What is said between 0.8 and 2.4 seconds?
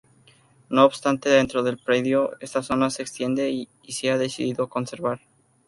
obstante, dentro del predio